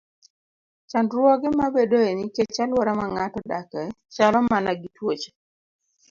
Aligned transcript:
Chandruoge 0.89 1.47
mabedoe 1.59 2.09
nikech 2.17 2.57
alwora 2.63 2.91
ma 2.99 3.05
ng'ato 3.13 3.37
odakie 3.43 3.83
chalo 4.15 4.39
mana 4.49 4.71
gi 4.79 4.87
tuoche. 4.95 5.29